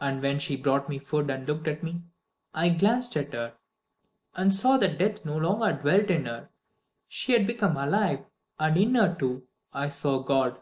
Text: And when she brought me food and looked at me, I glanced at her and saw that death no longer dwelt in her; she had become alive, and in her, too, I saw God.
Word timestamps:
And 0.00 0.22
when 0.22 0.38
she 0.38 0.56
brought 0.56 0.88
me 0.88 0.98
food 0.98 1.28
and 1.28 1.46
looked 1.46 1.68
at 1.68 1.82
me, 1.82 2.00
I 2.54 2.70
glanced 2.70 3.14
at 3.18 3.34
her 3.34 3.58
and 4.34 4.54
saw 4.54 4.78
that 4.78 4.96
death 4.96 5.26
no 5.26 5.36
longer 5.36 5.74
dwelt 5.78 6.08
in 6.10 6.24
her; 6.24 6.48
she 7.08 7.34
had 7.34 7.46
become 7.46 7.76
alive, 7.76 8.24
and 8.58 8.78
in 8.78 8.94
her, 8.94 9.14
too, 9.14 9.46
I 9.74 9.88
saw 9.90 10.20
God. 10.22 10.58